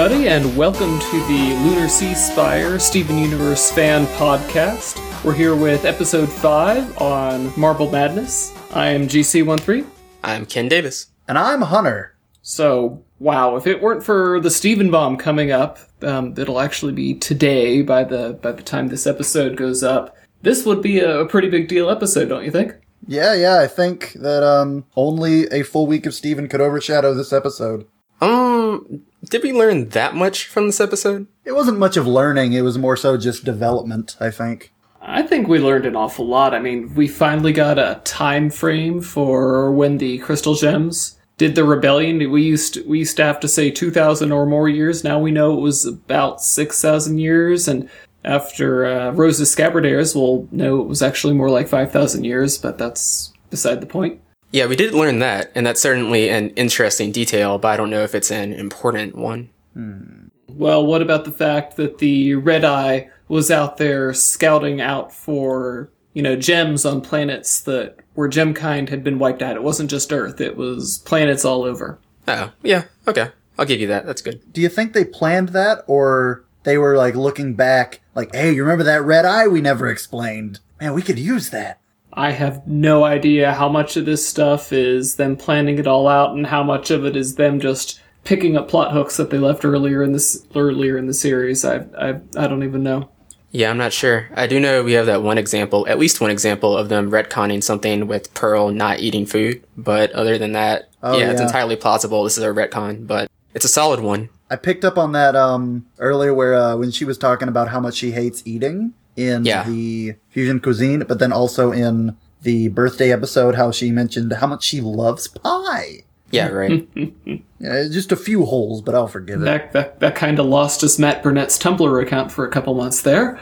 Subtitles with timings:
[0.00, 4.98] Hello, everybody, and welcome to the Lunar Sea Spire Steven Universe fan podcast.
[5.22, 8.56] We're here with episode 5 on Marble Madness.
[8.72, 9.84] I am GC13.
[10.24, 11.08] I'm Ken Davis.
[11.28, 12.16] And I'm Hunter.
[12.40, 17.12] So, wow, if it weren't for the Steven Bomb coming up, um, it'll actually be
[17.12, 20.16] today by the by the time this episode goes up.
[20.40, 22.72] This would be a, a pretty big deal episode, don't you think?
[23.06, 27.34] Yeah, yeah, I think that um only a full week of Steven could overshadow this
[27.34, 27.86] episode.
[28.22, 31.26] Um, did we learn that much from this episode?
[31.44, 34.72] It wasn't much of learning, it was more so just development, I think.
[35.02, 36.54] I think we learned an awful lot.
[36.54, 41.64] I mean, we finally got a time frame for when the crystal gems did the
[41.64, 42.30] rebellion.
[42.30, 45.02] We used to, we used to have to say 2000 or more years.
[45.02, 47.88] Now we know it was about 6000 years and
[48.24, 52.76] after uh, Rose's Scabbard airs, we'll know it was actually more like 5000 years, but
[52.76, 54.20] that's beside the point.
[54.52, 58.02] Yeah, we did learn that, and that's certainly an interesting detail, but I don't know
[58.02, 59.50] if it's an important one.
[59.74, 60.28] Hmm.
[60.48, 65.90] Well, what about the fact that the Red Eye was out there scouting out for,
[66.12, 69.56] you know, gems on planets that where gemkind had been wiped out?
[69.56, 71.98] It wasn't just Earth, it was planets all over.
[72.26, 73.28] Oh, yeah, okay.
[73.56, 74.06] I'll give you that.
[74.06, 74.52] That's good.
[74.52, 78.62] Do you think they planned that or they were like looking back like, "Hey, you
[78.62, 80.60] remember that red eye we never explained?
[80.80, 81.79] Man, we could use that."
[82.12, 86.34] I have no idea how much of this stuff is them planning it all out
[86.34, 89.64] and how much of it is them just picking up plot hooks that they left
[89.64, 91.64] earlier in this earlier in the series.
[91.64, 93.10] I I I don't even know.
[93.52, 94.28] Yeah, I'm not sure.
[94.34, 97.62] I do know we have that one example, at least one example of them retconning
[97.64, 102.22] something with Pearl not eating food, but other than that, Oh, yeah, it's entirely plausible
[102.24, 104.28] this is a retcon, but it's a solid one.
[104.50, 107.80] I picked up on that um earlier where uh, when she was talking about how
[107.80, 109.64] much she hates eating in Yeah.
[109.64, 114.64] the fusion cuisine, but then also in the birthday episode how she mentioned how much
[114.64, 116.04] she loves pie.
[116.30, 116.88] Yeah, right.
[117.62, 119.44] Yeah, just a few holes, but I'll forgive it.
[119.44, 123.02] That that, that kind of lost us Matt Burnett's Tumblr account for a couple months
[123.02, 123.38] there.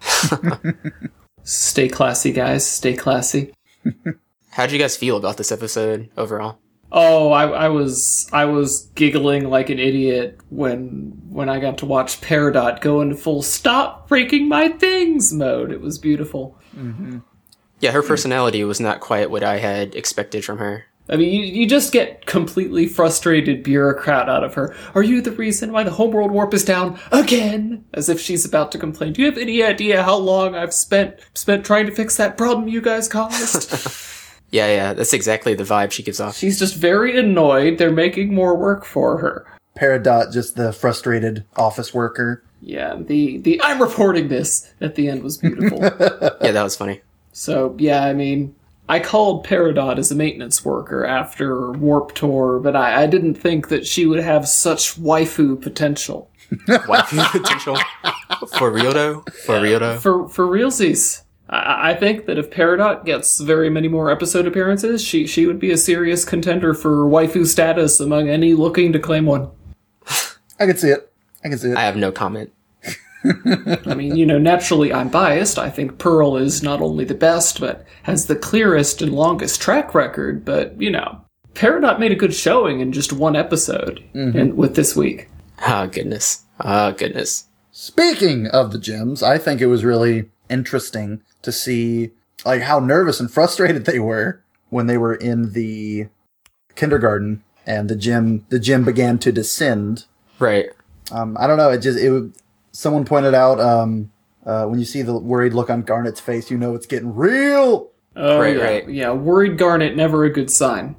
[1.44, 2.66] stay classy, guys.
[2.66, 3.52] Stay classy.
[4.50, 6.58] How'd you guys feel about this episode overall?
[6.92, 11.86] Oh, I, I was I was giggling like an idiot when when I got to
[11.86, 15.70] watch Peridot go into full stop breaking my things mode.
[15.70, 16.58] It was beautiful.
[16.76, 17.18] Mm-hmm.
[17.80, 20.84] Yeah, her personality was not quite what I had expected from her.
[21.08, 24.76] I mean, you, you just get completely frustrated bureaucrat out of her.
[24.94, 27.84] Are you the reason why the homeworld warp is down again?
[27.94, 29.12] As if she's about to complain.
[29.12, 32.68] Do you have any idea how long I've spent spent trying to fix that problem
[32.68, 33.70] you guys caused?
[34.50, 36.36] Yeah, yeah, that's exactly the vibe she gives off.
[36.36, 37.78] she's just very annoyed.
[37.78, 39.46] They're making more work for her.
[39.76, 42.42] Peridot, just the frustrated office worker.
[42.60, 45.78] Yeah, the the I'm reporting this at the end was beautiful.
[46.42, 47.00] Yeah, that was funny.
[47.32, 48.54] So yeah, I mean,
[48.88, 53.68] I called Peridot as a maintenance worker after Warp Tour, but I, I didn't think
[53.68, 56.28] that she would have such waifu potential.
[56.66, 57.78] Waifu potential.
[58.58, 59.24] For real though?
[59.46, 59.98] For real though?
[60.00, 65.04] For for realsies, I, I think that if Peridot gets very many more episode appearances,
[65.04, 69.26] she she would be a serious contender for waifu status among any looking to claim
[69.26, 69.50] one.
[70.58, 71.12] I can see it.
[71.44, 71.76] I can see it.
[71.76, 72.52] I have no comment.
[73.24, 75.58] I mean, you know, naturally I'm biased.
[75.58, 79.94] I think Pearl is not only the best, but has the clearest and longest track
[79.94, 80.44] record.
[80.44, 81.20] But, you know,
[81.54, 84.38] Peridot made a good showing in just one episode mm-hmm.
[84.38, 85.28] and with this week.
[85.66, 86.44] Oh goodness.
[86.60, 87.44] Oh goodness.
[87.72, 92.10] Speaking of the gems, I think it was really interesting to see
[92.44, 96.08] like how nervous and frustrated they were when they were in the
[96.76, 100.04] kindergarten and the gym the gym began to descend.
[100.38, 100.70] Right.
[101.12, 101.70] Um, I don't know.
[101.70, 102.10] It just it.
[102.10, 102.34] would-
[102.72, 104.12] Someone pointed out um,
[104.46, 107.90] uh, when you see the worried look on Garnet's face, you know it's getting real.
[108.14, 108.62] Oh, Right, yeah.
[108.62, 108.88] right.
[108.88, 110.94] Yeah, worried Garnet, never a good sign.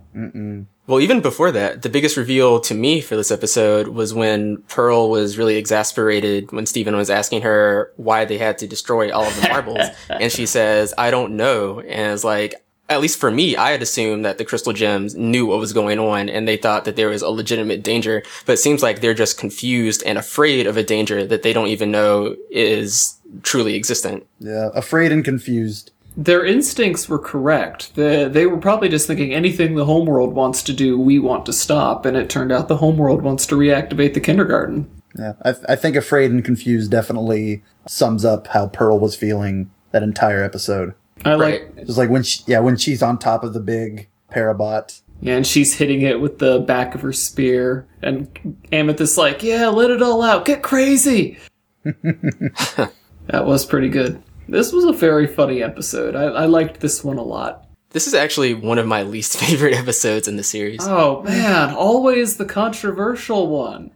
[0.87, 5.09] Well, even before that, the biggest reveal to me for this episode was when Pearl
[5.09, 9.35] was really exasperated when Steven was asking her why they had to destroy all of
[9.39, 9.87] the marbles.
[10.09, 11.79] and she says, I don't know.
[11.81, 12.55] And it's like,
[12.89, 15.97] at least for me, I had assumed that the crystal gems knew what was going
[15.97, 18.23] on and they thought that there was a legitimate danger.
[18.45, 21.69] But it seems like they're just confused and afraid of a danger that they don't
[21.69, 24.27] even know is truly existent.
[24.39, 25.91] Yeah, afraid and confused.
[26.23, 27.95] Their instincts were correct.
[27.95, 31.53] They, they were probably just thinking anything the homeworld wants to do, we want to
[31.53, 32.05] stop.
[32.05, 34.89] And it turned out the homeworld wants to reactivate the kindergarten.
[35.17, 40.03] Yeah, I, I think afraid and confused definitely sums up how Pearl was feeling that
[40.03, 40.93] entire episode.
[41.25, 41.75] I Right.
[41.75, 45.01] like Just like when she, yeah, when she's on top of the big parabot.
[45.21, 48.27] Yeah, and she's hitting it with the back of her spear, and
[48.71, 51.37] Amethyst's like, "Yeah, let it all out, get crazy."
[51.83, 54.21] that was pretty good.
[54.51, 56.13] This was a very funny episode.
[56.15, 57.65] I, I liked this one a lot.
[57.91, 60.81] This is actually one of my least favorite episodes in the series.
[60.83, 63.91] Oh man, always the controversial one.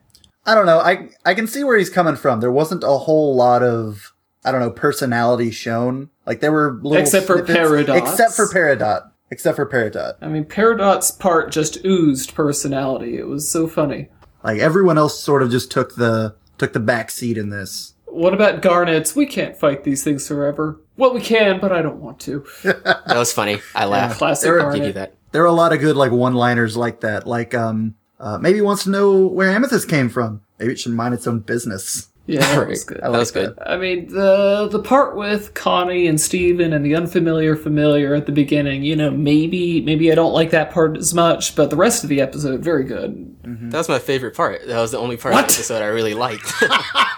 [0.45, 0.79] I don't know.
[0.79, 2.39] I I can see where he's coming from.
[2.39, 4.13] There wasn't a whole lot of
[4.45, 6.09] I don't know personality shown.
[6.25, 8.11] Like there were little Except for snippets- Paradox.
[8.11, 9.11] Except for Peridot.
[9.31, 10.13] Except for Peridot.
[10.21, 13.17] I mean, Peridot's part just oozed personality.
[13.17, 14.07] It was so funny.
[14.43, 17.94] Like everyone else sort of just took the took the back seat in this.
[18.15, 19.15] What about Garnet's?
[19.15, 20.79] We can't fight these things forever.
[20.97, 22.45] Well, we can, but I don't want to.
[22.63, 23.59] That was funny.
[23.75, 24.17] I laughed.
[24.17, 24.95] Classic There- I'll you Garnet.
[24.95, 25.13] that.
[25.31, 27.27] There are a lot of good like one-liners like that.
[27.27, 30.41] Like um uh, maybe wants to know where Amethyst came from.
[30.59, 32.07] Maybe it should mind its own business.
[32.27, 33.01] Yeah, that was good.
[33.01, 33.53] That was good.
[33.65, 38.31] I mean, the the part with Connie and Steven and the unfamiliar familiar at the
[38.31, 42.03] beginning, you know, maybe maybe I don't like that part as much, but the rest
[42.03, 43.35] of the episode, very good.
[43.43, 44.65] That was my favorite part.
[44.65, 45.43] That was the only part What?
[45.43, 46.51] of the episode I really liked.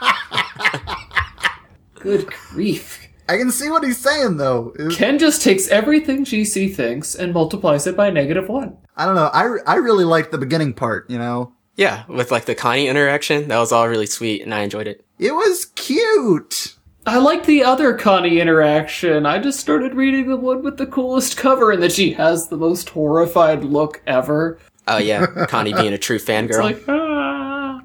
[2.07, 3.05] Good grief.
[3.27, 4.73] I can see what he's saying though.
[4.79, 8.77] It- Ken just takes everything GC thinks and multiplies it by negative one.
[8.95, 9.29] I don't know.
[9.33, 11.51] I, I really liked the beginning part, you know?
[11.75, 15.05] yeah, with like the Connie interaction, that was all really sweet, and I enjoyed it.
[15.19, 16.73] It was cute.
[17.05, 19.25] I like the other Connie interaction.
[19.25, 22.57] I just started reading the one with the coolest cover and that she has the
[22.57, 24.57] most horrified look ever.
[24.87, 26.63] Oh yeah, Connie being a true It's fangirl.
[26.63, 27.81] like, ah.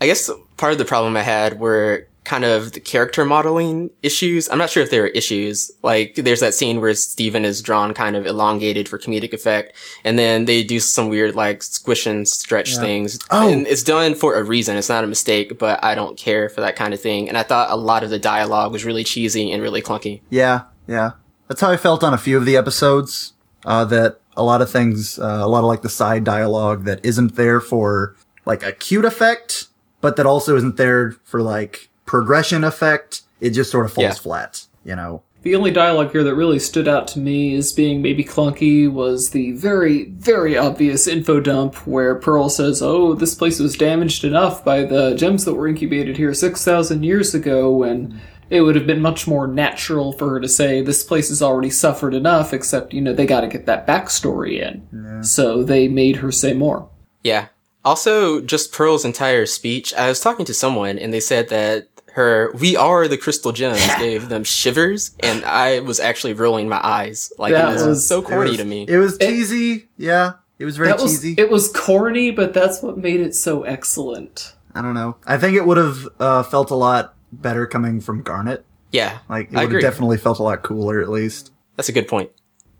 [0.00, 4.50] I guess part of the problem I had were kind of the character modeling issues.
[4.50, 5.70] I'm not sure if there are issues.
[5.82, 9.74] Like, there's that scene where Steven is drawn kind of elongated for comedic effect,
[10.04, 13.18] and then they do some weird, like, squish and stretch things.
[13.30, 13.48] Oh.
[13.48, 14.76] And it's done for a reason.
[14.76, 17.28] It's not a mistake, but I don't care for that kind of thing.
[17.28, 20.20] And I thought a lot of the dialogue was really cheesy and really clunky.
[20.28, 21.12] Yeah, yeah.
[21.48, 23.32] That's how I felt on a few of the episodes.
[23.64, 27.04] Uh, that a lot of things, uh, a lot of like the side dialogue that
[27.04, 28.14] isn't there for
[28.44, 29.66] like a cute effect,
[30.00, 33.22] but that also isn't there for like progression effect.
[33.40, 34.12] It just sort of falls Yeah.
[34.14, 35.22] flat, you know?
[35.42, 39.30] The only dialogue here that really stood out to me as being maybe clunky was
[39.30, 44.64] the very, very obvious info dump where Pearl says, Oh, this place was damaged enough
[44.64, 48.20] by the gems that were incubated here 6,000 years ago, when
[48.50, 51.70] it would have been much more natural for her to say, This place has already
[51.70, 55.22] suffered enough, except, you know, they gotta get that backstory in.
[55.22, 56.88] So they made her say more.
[57.22, 57.46] Yeah.
[57.84, 59.94] Also, just Pearl's entire speech.
[59.94, 63.80] I was talking to someone and they said that her "We are the crystal gems"
[63.98, 67.32] gave them shivers, and I was actually rolling my eyes.
[67.38, 68.84] Like That it was, was- so corny was- to me.
[68.88, 69.88] It was cheesy.
[69.96, 70.32] yeah.
[70.58, 71.34] It was very That was, cheesy.
[71.36, 74.54] it was corny, but that's what made it so excellent.
[74.74, 75.16] I don't know.
[75.26, 78.64] I think it would have uh, felt a lot better coming from Garnet.
[78.90, 81.52] yeah, Like, it would have definitely felt a lot cooler, at least.
[81.76, 82.30] That's a good point.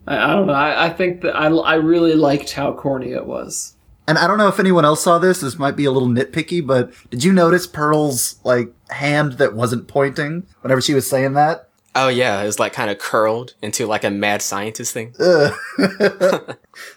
[0.06, 0.54] I, I don't know.
[0.54, 3.76] I, I think that I, I really liked how corny it was.
[4.08, 5.40] And I don't know if anyone else saw this.
[5.40, 9.88] This might be a little nitpicky, but did you notice Pearl's like hand that wasn't
[9.88, 11.68] pointing whenever she was saying that?
[11.94, 15.14] Oh yeah, it was like kind of curled into like a mad scientist thing.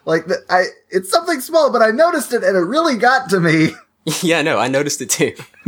[0.05, 3.39] Like the, I, it's something small, but I noticed it, and it really got to
[3.39, 3.69] me.
[4.21, 5.33] yeah, no, I noticed it too.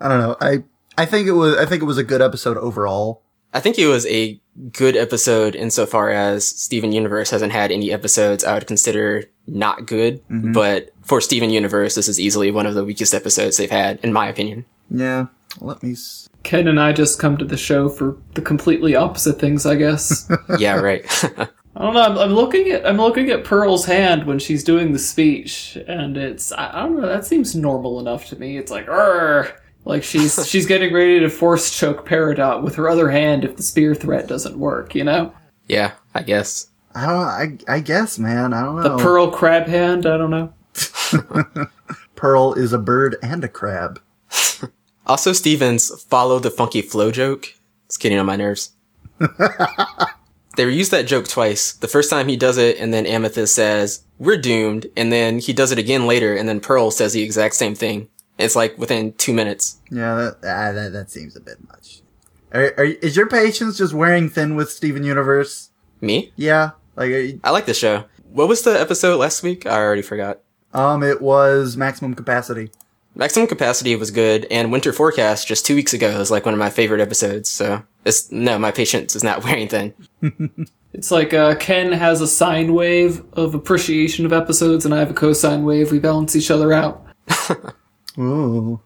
[0.00, 0.36] I don't know.
[0.40, 0.62] I
[0.96, 3.22] I think it was I think it was a good episode overall.
[3.52, 4.40] I think it was a
[4.72, 10.22] good episode insofar as Steven Universe hasn't had any episodes I would consider not good,
[10.28, 10.52] mm-hmm.
[10.52, 14.12] but for Steven Universe, this is easily one of the weakest episodes they've had, in
[14.12, 14.66] my opinion.
[14.90, 15.26] Yeah.
[15.60, 15.92] Let me.
[15.92, 19.74] S- Ken and I just come to the show for the completely opposite things, I
[19.74, 20.30] guess.
[20.58, 21.04] yeah, right.
[21.76, 22.02] I don't know.
[22.02, 26.16] I'm, I'm looking at I'm looking at Pearl's hand when she's doing the speech, and
[26.16, 27.06] it's I, I don't know.
[27.06, 28.56] That seems normal enough to me.
[28.58, 29.50] It's like, Arr!
[29.84, 33.62] like she's she's getting ready to force choke Peridot with her other hand if the
[33.62, 34.94] spear threat doesn't work.
[34.94, 35.32] You know,
[35.68, 36.68] yeah, I guess.
[36.94, 37.68] I don't.
[37.68, 38.52] I I guess, man.
[38.52, 38.96] I don't know.
[38.96, 40.06] the Pearl crab hand.
[40.06, 40.52] I don't know.
[42.16, 44.00] Pearl is a bird and a crab.
[45.06, 47.54] Also, Stevens follow the funky flow joke.
[47.86, 48.72] It's getting on my nerves.
[49.18, 51.72] they reused that joke twice.
[51.72, 54.86] The first time he does it, and then Amethyst says, We're doomed.
[54.96, 58.08] And then he does it again later, and then Pearl says the exact same thing.
[58.38, 59.78] It's like within two minutes.
[59.90, 62.02] Yeah, that ah, that, that seems a bit much.
[62.52, 65.70] Are, are, is your patience just wearing thin with Steven Universe?
[66.00, 66.32] Me?
[66.36, 68.04] Yeah, like you- I like the show.
[68.30, 69.64] What was the episode last week?
[69.66, 70.40] I already forgot.
[70.74, 72.70] um, it was maximum capacity.
[73.16, 76.60] Maximum Capacity was good, and Winter Forecast just two weeks ago was like one of
[76.60, 77.48] my favorite episodes.
[77.48, 79.94] So it's no, my patience is not wearing thin.
[80.92, 85.10] It's like uh, Ken has a sine wave of appreciation of episodes, and I have
[85.10, 85.90] a cosine wave.
[85.92, 87.04] We balance each other out.
[88.18, 88.80] Ooh,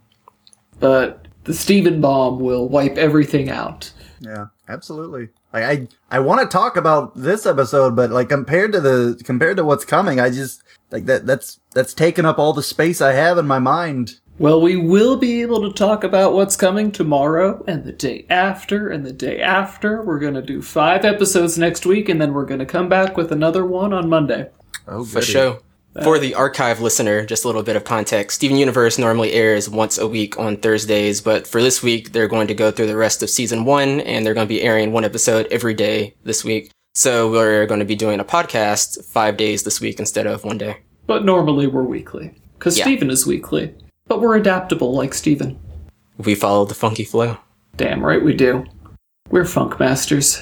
[0.79, 3.93] But the Steven bomb will wipe everything out.
[4.21, 5.29] yeah, absolutely.
[5.53, 9.57] Like I, I want to talk about this episode, but like compared to the compared
[9.59, 11.27] to what's coming, I just like that.
[11.27, 14.21] That's that's taken up all the space I have in my mind.
[14.39, 18.89] Well, we will be able to talk about what's coming tomorrow and the day after
[18.89, 20.03] and the day after.
[20.03, 23.19] We're going to do five episodes next week, and then we're going to come back
[23.19, 24.49] with another one on Monday.
[24.89, 25.61] Oh, For sure.
[25.95, 28.37] Uh, for the archive listener, just a little bit of context.
[28.37, 32.47] Steven Universe normally airs once a week on Thursdays, but for this week, they're going
[32.47, 35.05] to go through the rest of season one, and they're going to be airing one
[35.05, 36.71] episode every day this week.
[36.95, 40.59] So we're going to be doing a podcast five days this week instead of one
[40.59, 40.79] day.
[41.11, 42.33] But normally we're weekly.
[42.57, 42.85] Because Yeah.
[42.85, 43.75] Steven is weekly.
[44.07, 45.59] But we're adaptable like Steven.
[46.19, 47.37] We follow the funky flow.
[47.77, 48.65] Damn right we do.
[49.29, 50.41] We're funk masters.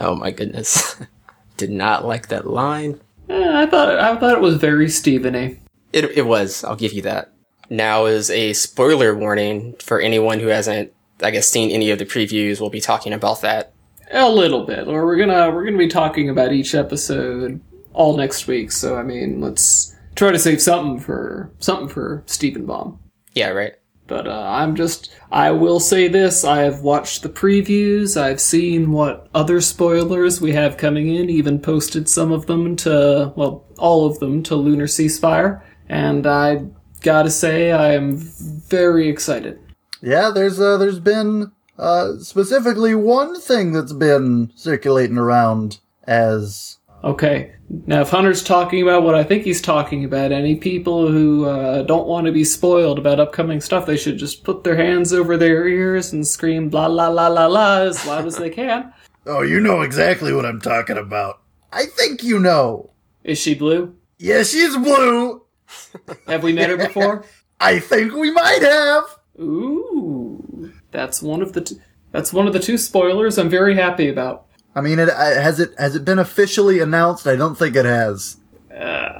[0.00, 0.94] Oh my goodness.
[1.56, 3.00] Did not like that line.
[3.28, 5.58] Eh, I thought I thought it was very Steven-y.
[5.92, 6.62] It, it was.
[6.62, 7.32] I'll give you that.
[7.68, 10.92] Now is a spoiler warning for anyone who hasn't,
[11.24, 12.60] I guess, seen any of the previews.
[12.60, 13.72] We'll be talking about that.
[14.12, 14.86] A little bit.
[14.86, 17.60] Or we're gonna we're gonna be talking about each episode
[17.98, 18.72] all next week.
[18.72, 22.98] So I mean, let's try to save something for something for Steven Bomb.
[23.34, 23.74] Yeah, right.
[24.06, 28.18] But uh, I'm just I will say this: I have watched the previews.
[28.18, 31.28] I've seen what other spoilers we have coming in.
[31.28, 36.26] Even posted some of them to well, all of them to Lunar Sea Spire, and
[36.26, 36.66] I
[37.02, 39.58] gotta say I am very excited.
[40.00, 47.54] Yeah, there's uh, there's been uh, specifically one thing that's been circulating around as Okay.
[47.86, 51.82] Now, if Hunter's talking about what I think he's talking about, any people who uh,
[51.82, 55.36] don't want to be spoiled about upcoming stuff, they should just put their hands over
[55.36, 58.92] their ears and scream blah la la la la as loud as they can.
[59.26, 61.42] oh, you know exactly what I'm talking about.
[61.72, 62.90] I think you know.
[63.22, 63.94] Is she blue?
[64.18, 65.42] Yes, yeah, she's blue.
[66.26, 67.24] Have we met her before?
[67.60, 69.04] I think we might have.
[69.40, 71.76] Ooh, that's one of the t-
[72.12, 74.46] that's one of the two spoilers I'm very happy about.
[74.74, 77.26] I mean, it, uh, has it has it been officially announced?
[77.26, 78.36] I don't think it has.
[78.70, 79.14] Uh,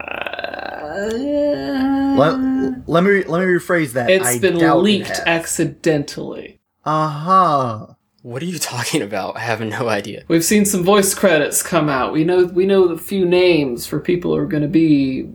[2.19, 4.11] Let, let me let me rephrase that.
[4.11, 6.61] it's I been doubt leaked It accidentally.
[6.85, 7.87] uh huh.
[8.23, 9.37] What are you talking about?
[9.37, 10.25] I have no idea.
[10.29, 12.13] We've seen some voice credits come out.
[12.13, 15.29] We know we know the few names for people who are going to be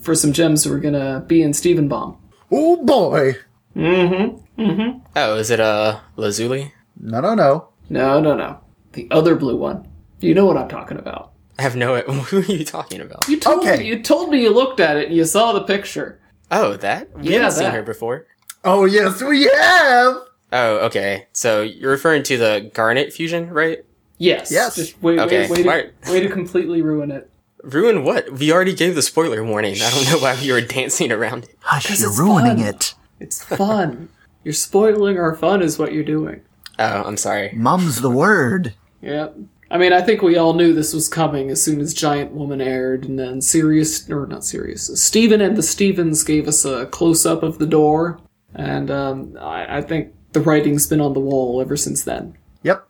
[0.00, 2.18] for some gems who are going to be in Steven Bomb.
[2.52, 3.36] Oh boy.
[3.74, 4.60] Mm-hmm.
[4.62, 4.98] Mm-hmm.
[5.16, 6.72] Oh, is it uh Lazuli?
[7.00, 7.68] No, no, no.
[7.88, 8.60] No, no, no.
[8.96, 9.86] The other blue one.
[10.20, 11.32] You know what I'm talking about.
[11.58, 12.00] I have no.
[12.00, 13.28] Who are you talking about?
[13.28, 13.78] You told Okay.
[13.78, 16.18] me you told me you looked at it and you saw the picture.
[16.50, 17.14] Oh, that?
[17.16, 18.26] We Yeah, haven't seen her before.
[18.64, 20.16] Oh yes, we have.
[20.52, 21.26] Oh, okay.
[21.32, 23.84] So you're referring to the Garnet fusion, right?
[24.18, 24.50] Yes.
[24.50, 24.76] Yes.
[24.76, 27.30] Just wait, Okay, wait, way, to, way to completely ruin it.
[27.62, 28.32] Ruin what?
[28.32, 29.74] We already gave the spoiler warning.
[29.82, 31.56] I don't know why we were dancing around it.
[31.60, 32.66] Hush, you're ruining fun.
[32.66, 32.94] it.
[33.20, 34.08] It's fun.
[34.44, 36.40] you're spoiling our fun is what you're doing.
[36.78, 37.52] Oh, I'm sorry.
[37.54, 38.74] Mum's the word.
[39.00, 39.28] Yeah.
[39.70, 42.60] I mean, I think we all knew this was coming as soon as Giant Woman
[42.60, 47.26] aired, and then Serious, or not Serious, Steven and the Stevens gave us a close
[47.26, 48.20] up of the door,
[48.54, 52.36] and um, I, I think the writing's been on the wall ever since then.
[52.62, 52.86] Yep.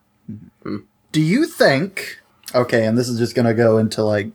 [1.12, 2.20] Do you think?
[2.54, 4.32] Okay, and this is just gonna go into like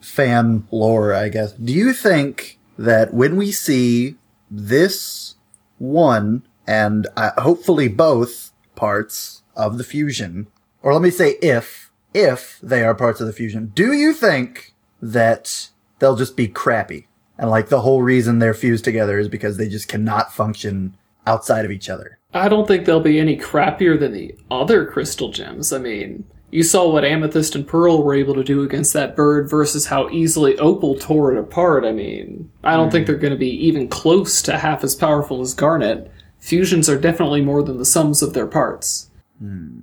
[0.00, 1.52] fan lore, I guess.
[1.52, 4.16] Do you think that when we see
[4.50, 5.34] this
[5.78, 10.46] one and uh, hopefully both parts of the fusion,
[10.82, 14.74] or let me say if if they are parts of the fusion, do you think
[15.00, 17.08] that they'll just be crappy
[17.38, 20.96] and like the whole reason they're fused together is because they just cannot function
[21.26, 22.18] outside of each other?
[22.34, 25.72] I don't think they'll be any crappier than the other crystal gems.
[25.72, 29.48] I mean, you saw what Amethyst and Pearl were able to do against that bird
[29.48, 31.84] versus how easily Opal tore it apart.
[31.84, 33.12] I mean, I don't think hmm.
[33.12, 36.10] they're going to be even close to half as powerful as Garnet.
[36.38, 39.10] Fusions are definitely more than the sums of their parts.
[39.38, 39.80] Hmm.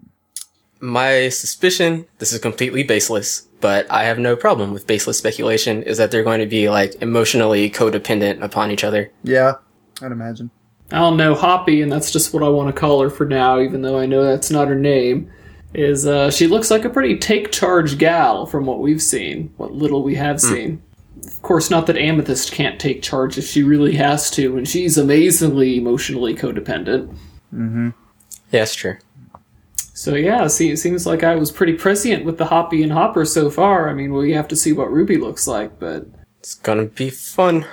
[0.81, 5.97] My suspicion, this is completely baseless, but I have no problem with baseless speculation, is
[5.97, 9.11] that they're going to be like emotionally codependent upon each other.
[9.23, 9.55] Yeah,
[10.01, 10.49] I'd imagine.
[10.91, 13.59] I don't know, Hoppy, and that's just what I want to call her for now,
[13.59, 15.31] even though I know that's not her name.
[15.73, 19.71] Is uh, she looks like a pretty take charge gal from what we've seen, what
[19.71, 20.81] little we have seen.
[21.27, 24.97] Of course, not that Amethyst can't take charge if she really has to, and she's
[24.97, 27.15] amazingly emotionally codependent.
[27.53, 27.89] Mm-hmm.
[28.51, 28.97] Yeah, that's true.
[29.99, 33.25] So yeah, see, it seems like I was pretty prescient with the Hoppy and Hopper
[33.25, 33.89] so far.
[33.89, 36.05] I mean, we have to see what Ruby looks like, but
[36.39, 37.65] It's gonna be fun.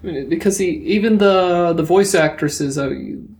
[0.00, 2.94] I mean, because he, even the the voice actresses, uh,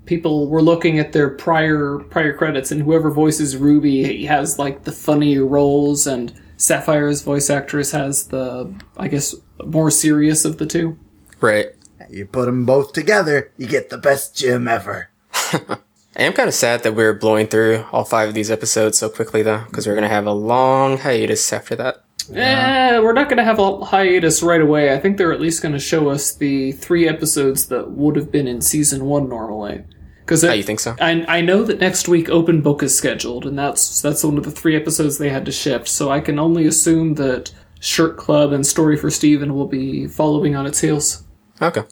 [0.06, 4.83] people were looking at their prior prior credits, and whoever voices Ruby he has like
[4.83, 10.66] the funny roles, and Sapphire's voice actress has the, I guess, more serious of the
[10.66, 10.99] two.
[11.40, 11.68] Right.
[12.11, 15.11] You put them both together, you get the best gym ever.
[16.16, 19.08] I am kind of sad that we're blowing through all five of these episodes so
[19.08, 22.02] quickly, though, because we're gonna have a long hiatus after that.
[22.35, 24.92] Eh, we're not going to have a hiatus right away.
[24.92, 28.32] I think they're at least going to show us the three episodes that would have
[28.32, 29.85] been in season one normally.
[30.25, 30.96] Because Oh, you think so?
[31.00, 34.44] I, I know that next week Open Book is scheduled, and that's that's one of
[34.44, 35.87] the three episodes they had to shift.
[35.87, 40.56] So I can only assume that Shirt Club and Story for Steven will be following
[40.56, 41.23] on its heels.
[41.62, 41.82] Okay.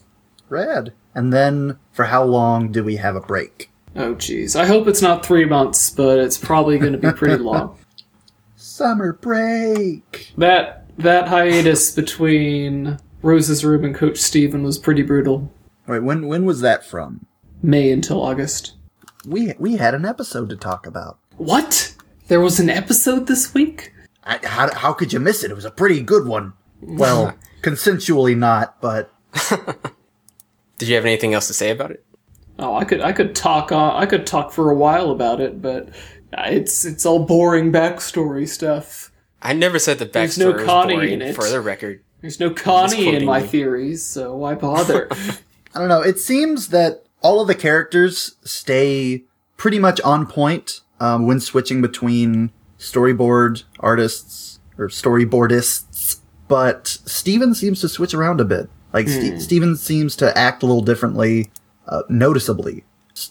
[0.49, 0.91] Rad.
[1.13, 3.71] And then, for how long do we have a break?
[3.95, 4.55] Oh, geez.
[4.55, 7.77] I hope it's not three months, but it's probably going to be pretty long.
[8.55, 10.33] Summer break.
[10.37, 15.51] That that hiatus between Rose's room and Coach Steven was pretty brutal.
[15.87, 17.25] Wait, when when was that from?
[17.61, 18.73] May until August.
[19.25, 21.19] We we had an episode to talk about.
[21.37, 21.95] What?
[22.27, 23.93] There was an episode this week?
[24.23, 25.51] I, how how could you miss it?
[25.51, 26.53] It was a pretty good one.
[26.81, 29.11] Well, consensually not, but
[30.77, 32.04] Did you have anything else to say about it?
[32.57, 35.61] Oh, I could I could talk on I could talk for a while about it,
[35.61, 35.89] but
[36.37, 39.11] it's it's all boring backstory stuff.
[39.41, 41.35] I never said the There's backstory no was Connie boring, in it.
[41.35, 42.01] for the record.
[42.21, 43.47] There's no Connie in my me.
[43.47, 45.07] theories, so why bother?
[45.75, 46.01] I don't know.
[46.01, 49.23] It seems that all of the characters stay
[49.57, 57.81] pretty much on point um, when switching between storyboard artists or storyboardists, but Steven seems
[57.81, 58.69] to switch around a bit.
[58.93, 61.51] Like Ste Steven seems to act a little differently,
[61.87, 62.83] uh, noticeably.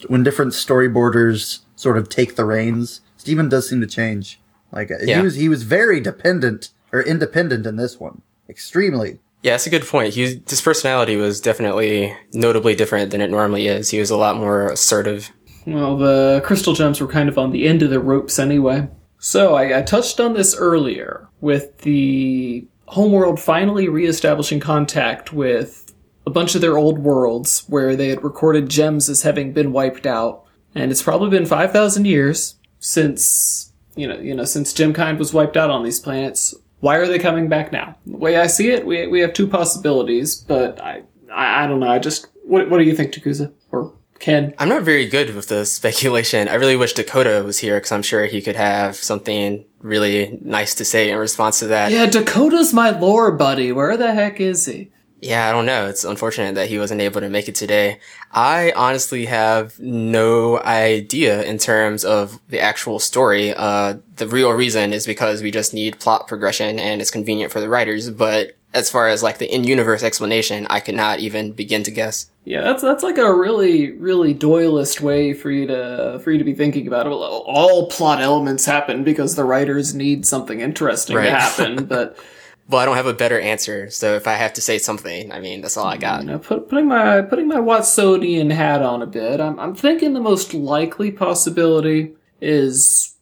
[0.07, 4.39] When different storyboarders sort of take the reins, Steven does seem to change.
[4.71, 5.17] Like uh, Yeah.
[5.17, 9.19] he was, he was very dependent or independent in this one, extremely.
[9.43, 10.15] Yeah, that's a good point.
[10.15, 13.91] He, his personality was definitely notably different than it normally is.
[13.91, 15.29] He was a lot more assertive.
[15.67, 18.87] well, the crystal gems were kind of on the end of the ropes anyway.
[19.19, 25.84] So I, I touched on this earlier with the homeworld finally reestablishing contact with
[26.25, 30.05] a bunch of their old worlds where they had recorded gems as having been wiped
[30.05, 30.43] out.
[30.73, 35.55] And it's probably been 5,000 years since, you know, you know, since Gemkind was wiped
[35.55, 36.53] out on these planets.
[36.79, 37.95] Why are they coming back now?
[38.05, 41.03] The way I see it, we, we have two possibilities, but I,
[41.33, 41.89] I, I don't know.
[41.89, 43.53] I just, what, what do you think, Takuza?
[43.71, 44.53] Or Ken?
[44.57, 46.47] I'm not very good with the speculation.
[46.47, 50.75] I really wish Dakota was here because I'm sure he could have something really nice
[50.75, 51.91] to say in response to that.
[51.91, 53.71] Yeah, Dakota's my lore buddy.
[53.71, 54.91] Where the heck is he?
[55.21, 55.87] Yeah, I don't know.
[55.87, 57.99] It's unfortunate that he wasn't able to make it today.
[58.31, 63.53] I honestly have no idea in terms of the actual story.
[63.55, 67.59] Uh, the real reason is because we just need plot progression and it's convenient for
[67.59, 68.09] the writers.
[68.11, 72.29] But as far as like the in-universe explanation, I could not even begin to guess.
[72.43, 76.43] Yeah, that's that's like a really really Doyleist way for you to for you to
[76.43, 77.09] be thinking about it.
[77.09, 81.25] All plot elements happen because the writers need something interesting Right.
[81.25, 81.85] to happen.
[81.85, 82.19] But
[82.67, 83.89] Well, I don't have a better answer.
[83.91, 86.21] So if I have to say something, I mean, that's all I got.
[86.21, 90.13] you know, put, putting my putting my Watsonian hat on a bit, I'm I'm thinking
[90.13, 93.15] the most likely possibility is.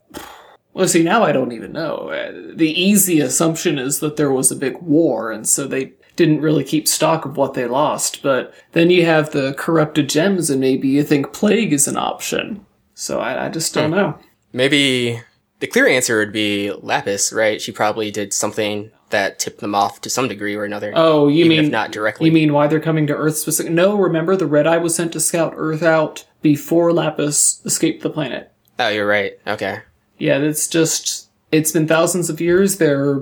[0.73, 2.09] Well, see, now I don't even know.
[2.09, 6.41] Uh, The easy assumption is that there was a big war, and so they didn't
[6.41, 8.23] really keep stock of what they lost.
[8.23, 12.65] But then you have the corrupted gems, and maybe you think plague is an option.
[12.95, 14.17] So I, I just don't know.
[14.51, 15.21] Maybe
[15.59, 17.61] the clear answer would be Lapis, right?
[17.61, 20.91] She probably did something that tipped them off to some degree or another.
[20.95, 22.25] Oh, you mean not directly.
[22.25, 23.75] You mean why they're coming to Earth specifically?
[23.75, 28.09] No, remember the Red Eye was sent to scout Earth out before Lapis escaped the
[28.09, 28.51] planet.
[28.79, 29.33] oh, you're right.
[29.47, 29.79] Okay.
[30.17, 32.77] Yeah, it's just it's been thousands of years.
[32.77, 33.21] They're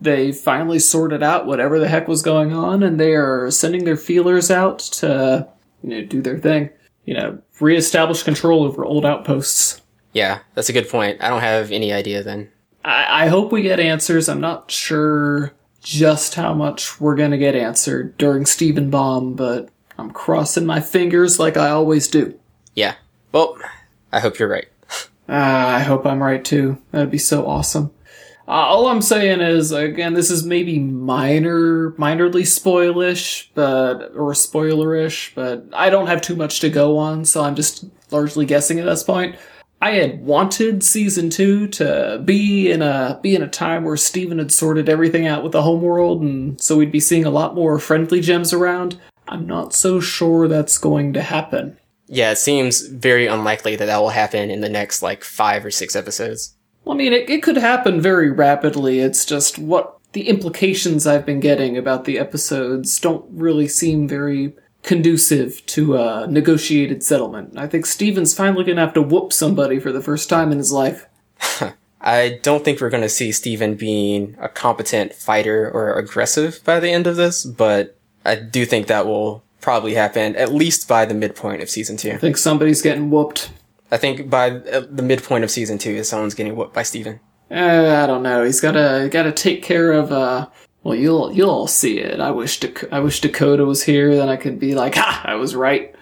[0.00, 3.96] they finally sorted out whatever the heck was going on, and they are sending their
[3.96, 5.48] feelers out to
[5.82, 6.70] you know do their thing.
[7.04, 9.80] You know, reestablish control over old outposts.
[10.12, 11.22] Yeah, that's a good point.
[11.22, 12.50] I don't have any idea then.
[12.88, 14.28] I, I hope we get answers.
[14.28, 20.10] I'm not sure just how much we're gonna get answered during Steven Bomb, but I'm
[20.10, 22.38] crossing my fingers like I always do.
[22.74, 22.94] Yeah.
[23.32, 23.58] Well,
[24.12, 24.68] I hope you're right.
[25.28, 26.78] Ah, I hope I'm right too.
[26.90, 27.90] That'd be so awesome.
[28.46, 35.34] Uh, all I'm saying is, again, this is maybe minor, minorly spoilish, but or spoilerish,
[35.34, 38.86] but I don't have too much to go on, so I'm just largely guessing at
[38.86, 39.36] this point.
[39.80, 44.38] I had wanted season two to be in a be in a time where Steven
[44.38, 47.78] had sorted everything out with the homeworld, and so we'd be seeing a lot more
[47.78, 48.98] friendly gems around.
[49.28, 51.78] I'm not so sure that's going to happen.
[52.06, 55.70] Yeah, it seems very unlikely that that will happen in the next like five or
[55.70, 56.56] six episodes.
[56.84, 59.00] Well, I mean, it, it could happen very rapidly.
[59.00, 64.54] It's just what the implications I've been getting about the episodes don't really seem very
[64.88, 67.58] conducive to a negotiated settlement.
[67.58, 70.72] I think Steven's finally gonna have to whoop somebody for the first time in his
[70.72, 71.06] life.
[72.00, 76.78] I don't think we're going to see Steven being a competent fighter or aggressive by
[76.78, 81.04] the end of this, but I do think that will probably happen at least by
[81.04, 82.12] the midpoint of season two.
[82.12, 83.50] I think somebody's getting whooped.
[83.90, 87.18] I think by uh, the midpoint of season two, someone's getting whooped by Steven.
[87.50, 88.44] Uh, I don't know.
[88.44, 90.12] He's gotta gotta take care of.
[90.12, 90.46] uh
[90.88, 92.18] Well, you'll you'll all see it.
[92.18, 94.16] I wish Dak- I wish Dakota was here.
[94.16, 95.94] Then I could be like, ha, I was right.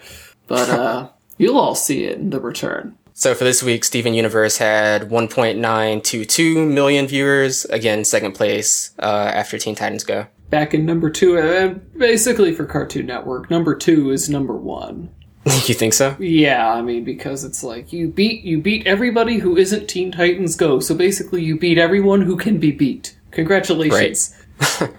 [0.47, 2.97] But uh you'll all see it in the return.
[3.13, 7.65] So for this week, Steven Universe had 1.922 million viewers.
[7.65, 10.27] Again, second place uh, after Teen Titans Go.
[10.51, 15.09] Back in number two, uh, basically for Cartoon Network, number two is number one.
[15.67, 16.15] you think so?
[16.21, 20.55] Yeah, I mean because it's like you beat you beat everybody who isn't Teen Titans
[20.55, 20.79] Go.
[20.79, 23.19] So basically, you beat everyone who can be beat.
[23.33, 24.33] Congratulations.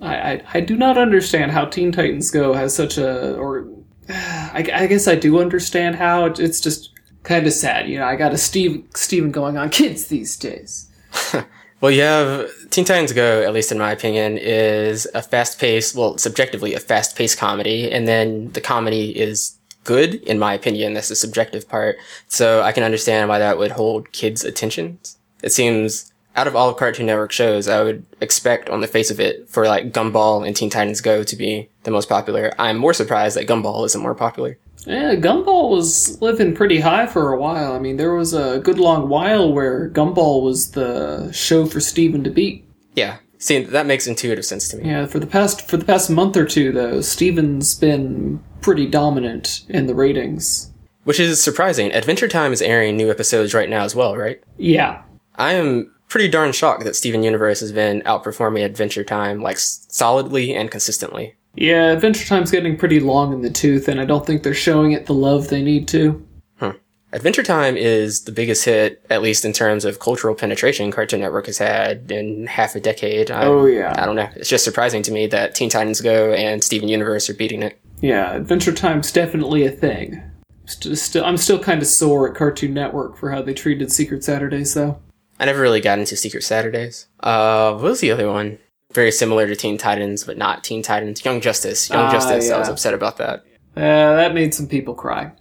[0.00, 3.68] I, I I do not understand how Teen Titans Go has such a or
[4.08, 6.90] I, I guess I do understand how it, it's just
[7.22, 7.88] kind of sad.
[7.88, 10.90] You know, I got a Steve Steven going on kids these days.
[11.80, 15.94] Well, you have Teen Titans Go, at least in my opinion, is a fast paced,
[15.94, 17.90] well, subjectively a fast paced comedy.
[17.92, 20.94] And then the comedy is good, in my opinion.
[20.94, 21.96] That's the subjective part.
[22.28, 24.98] So I can understand why that would hold kids' attention.
[25.42, 29.10] It seems out of all of Cartoon Network shows, I would expect on the face
[29.10, 32.52] of it for like Gumball and Teen Titans Go to be the most popular.
[32.58, 34.58] I'm more surprised that Gumball isn't more popular.
[34.86, 37.72] Yeah, Gumball was living pretty high for a while.
[37.72, 42.22] I mean, there was a good long while where Gumball was the show for Steven
[42.22, 42.64] to beat.
[42.94, 43.16] Yeah.
[43.38, 44.88] See, that makes intuitive sense to me.
[44.88, 49.64] Yeah, for the past for the past month or two though, Steven's been pretty dominant
[49.68, 50.72] in the ratings.
[51.04, 51.92] Which is surprising.
[51.92, 54.42] Adventure Time is airing new episodes right now as well, right?
[54.56, 55.02] Yeah.
[55.36, 60.54] I am pretty darn shocked that Steven Universe has been outperforming Adventure Time like solidly
[60.54, 61.34] and consistently.
[61.54, 64.92] Yeah, Adventure Time's getting pretty long in the tooth, and I don't think they're showing
[64.92, 66.26] it the love they need to.
[66.58, 66.70] Hmm.
[67.12, 71.46] Adventure Time is the biggest hit, at least in terms of cultural penetration, Cartoon Network
[71.46, 73.30] has had in half a decade.
[73.30, 73.94] I, Oh, yeah.
[73.96, 74.28] I don't know.
[74.36, 77.78] It's just surprising to me that Teen Titans Go and Steven Universe are beating it.
[78.02, 80.20] Yeah, Adventure Time's definitely a thing.
[80.66, 84.22] St- still, I'm still kind of sore at Cartoon Network for how they treated Secret
[84.24, 84.98] Saturdays, though.
[85.38, 87.06] I never really got into Secret Saturdays.
[87.20, 88.58] Uh, what was the other one?
[88.92, 91.24] Very similar to Teen Titans, but not Teen Titans.
[91.24, 91.90] Young Justice.
[91.90, 92.50] Young Ah, Justice.
[92.50, 93.40] I was upset about that.
[93.76, 95.32] Uh, that made some people cry.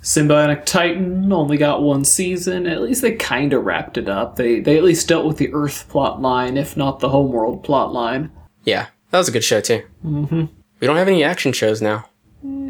[0.00, 2.66] Symbiotic Titan only got one season.
[2.66, 4.36] At least they kind of wrapped it up.
[4.36, 7.92] They they at least dealt with the Earth plot line, if not the Homeworld plot
[7.92, 8.30] line.
[8.64, 9.82] Yeah, that was a good show too.
[10.04, 10.44] Mm-hmm.
[10.80, 12.06] We don't have any action shows now.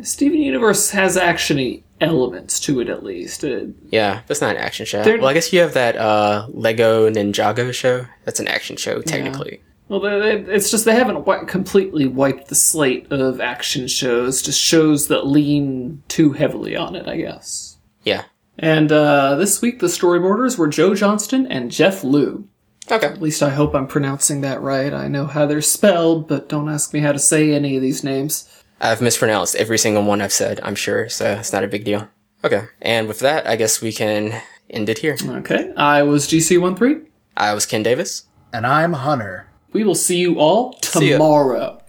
[0.03, 3.45] Steven Universe has actiony elements to it, at least.
[3.45, 5.03] Uh, Yeah, that's not an action show.
[5.03, 8.07] Well, I guess you have that uh, Lego Ninjago show.
[8.25, 9.61] That's an action show, technically.
[9.89, 14.43] well, they, they, it's just they haven't completely wiped the slate of action shows.
[14.43, 17.77] Just shows that lean too heavily on it, I guess.
[18.03, 18.25] Yeah.
[18.59, 22.49] And uh, this week, the storyboarders were Joe Johnston and Jeff Liu.
[22.91, 23.07] Okay.
[23.07, 24.93] At least I hope I'm pronouncing that right.
[24.93, 28.05] I know how they're spelled, but don't ask me how to say any of these
[28.05, 28.49] names.
[28.81, 32.09] I've mispronounced every single one I've said, I'm sure, so it's not a big deal.
[32.43, 32.65] Okay.
[32.83, 35.17] And with that, I guess we can end it here.
[35.27, 37.07] Okay, I was GC13.
[37.37, 38.27] I was Ken Davis.
[38.53, 39.49] And I'm Hunter.
[39.73, 41.81] We will see you all tomorrow.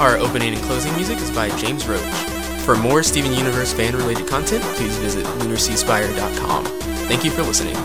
[0.00, 2.00] Our opening and closing music is by James Roach.
[2.64, 6.64] For more Steven Universe fan related content, please visit lunarseaspire.com.
[7.08, 7.76] Thank you for listening.